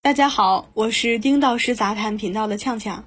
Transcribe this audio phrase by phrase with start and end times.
[0.00, 3.04] 大家好，我是丁道师杂谈频道的呛呛。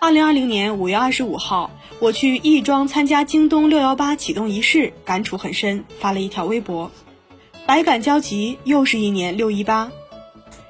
[0.00, 6.90] 二零二零年五月二十五号，我去亦庄参加京东六幺八启动仪式，感触很深，发了一条微博，
[7.66, 8.58] 百感交集。
[8.64, 9.92] 又是一年六一八，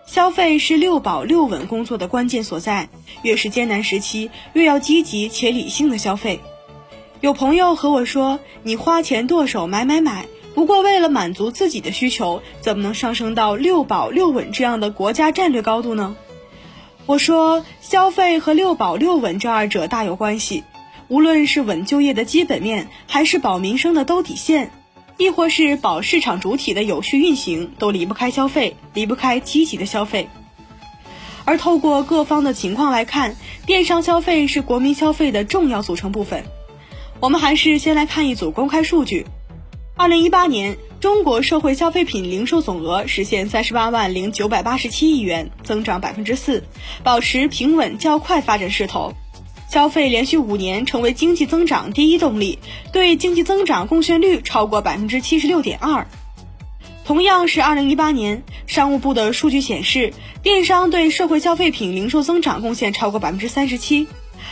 [0.06, 2.90] 消费是六保六稳工作的关键所在，
[3.22, 6.40] 越是艰难时期，越要积极且理性的消费。
[7.22, 10.28] 有朋友和我说：“你花钱剁手买买买。”
[10.58, 16.16] 不过，为了满足自己的需求，怎么能上升到六保六稳这样的国家战略高度呢？
[17.06, 20.64] 我说，消费和六保六稳这二者大有关系。
[21.06, 24.72] 无论是稳就业的基本面，还是保民生的兜底线，
[25.16, 30.28] 亦或是保市场主体的有序运行，都离不开消费，离不开积极的消费。
[31.44, 36.42] 而透过各方的情况来看，电商消费是国民消费的重要组成部分。
[37.20, 39.24] 我们还是先来看一组公开数据。
[39.98, 46.62] 二零一八年，中国社会消费品零售总额实现三十八万零九百八十七亿元，增长百分之四，
[47.02, 49.12] 保持平稳较快发展势头。
[49.68, 52.60] 消费连续五年成为经济增长第一动力，
[52.92, 56.06] 对经济增长贡献率超过百分之七十六点二。
[57.04, 60.12] 同样是二零一八年，商务部的数据显示，
[60.44, 64.06] 电商对社会消费品零售增长贡献超过百分之三十七。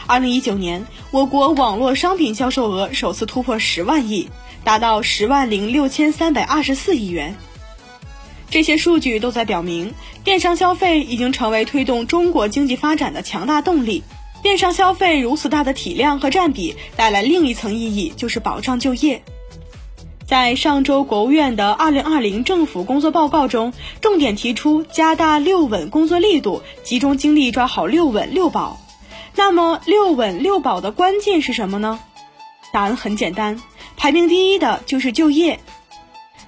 [0.07, 4.29] 二零一九年，我国网络商品销售额首次突破十万亿。
[4.65, 7.37] 达到十万零六千三百二十四亿元，
[8.51, 14.03] 这些数据都在表明，电商消费已经成为推动中国经济发展的强大动力。
[14.43, 19.23] 电商消费如此大的体量和占比，带来另一层意义，就是保障就业。
[20.27, 28.81] 在上周国务院的二零二零政府工作报告中，重点提出加大六稳工作力度，集中精力抓好六稳六保。
[29.39, 32.01] 那么，六稳六保的关键是什么呢？
[32.73, 33.61] 答案很简单。
[33.97, 35.61] 排名第一的就是就业，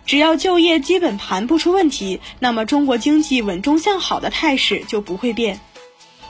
[0.07, 5.61] 只要就业基本盘不出问题，那么中国经济稳中向好的态势就不会变。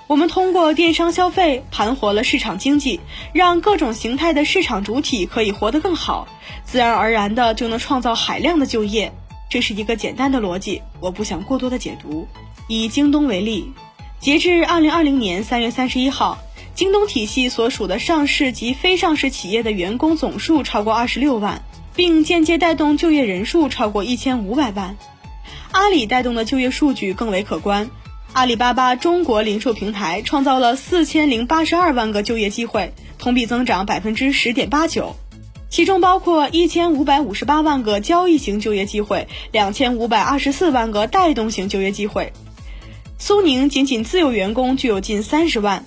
[0.08, 3.00] 我们通过电商消费盘活了市场经济，
[3.32, 6.26] 让各种形态的市场主体可以活得更好，
[6.64, 9.12] 自然而然的就能创造海量的就业。
[9.48, 12.26] 这是一个简单的逻辑，我不想过多的解读。
[12.66, 13.72] 以京东为例，
[14.20, 16.36] 截至二零二零年三月三十一号。
[16.78, 21.62] 京东体系所属的上市及非上市企业的员工总数超过二十六万，
[21.96, 24.96] 并间接带动就业人数超过一千五百万。
[25.72, 27.90] 阿里带动的就业数据更为可观，
[28.32, 35.16] 阿里巴巴中国零售平台创造了四千零八十二万个就业机会，同比增长百分之十点八九，
[35.68, 42.32] 其中包括一千五百五十八万个交易型就业机会，两千五百二十四万个带动型就业机会。
[43.18, 45.84] 苏宁仅仅自有员工就有近三十万。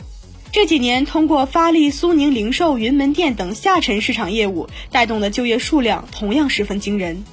[0.52, 7.24] 这几年，通过发力苏宁零售云门店等下沉市场业务，带动的就业数量同样十分惊人。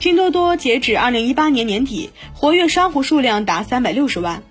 [0.00, 4.42] 拼多多截止二零一八年年底，活跃商户数量达三百六十万，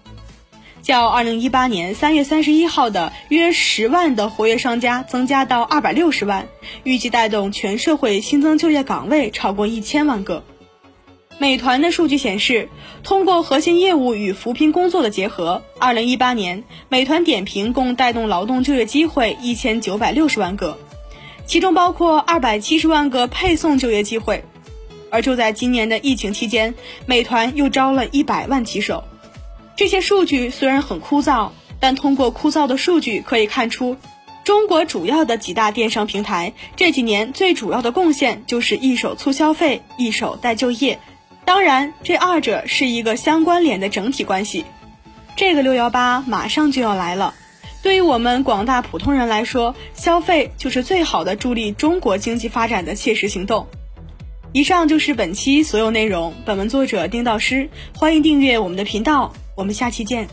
[0.81, 6.47] 较二零一八年三月三十一号的约十万的活跃商家增加到二百六十万，
[6.85, 10.45] 预计带动全社会新增就业岗位超过一千万个。
[11.37, 12.69] 美团的数据显示，
[13.03, 20.77] 通过核心业务与扶贫工作的结合，二零一八年美团点评共带动劳动就业机会一千九百六十万个，
[21.45, 24.45] 其中包括二百七十万个配送就业机会。
[25.11, 26.73] 而就在今年的疫情期间，
[27.05, 29.03] 美团又招了一百万骑手。
[29.75, 31.49] 这些数据虽然很枯燥，
[31.81, 33.97] 但通过枯燥的数据可以看出，
[34.45, 40.97] 中国主要的几大电商平台这几年最主要的贡献就是一手促消费，一手带就业。
[41.45, 44.65] 当然，这二者是一个相关联的整体关系。
[45.35, 47.33] 这个六幺八马上就要来了，
[47.83, 53.67] 对于我们广大普通人来说，消费就是最好的助力中国经济发展的切实行动。
[54.53, 56.33] 以上就是本期所有内容。
[56.45, 60.27] 本文作者丁道师，欢迎订阅我们的频道，我们下期见。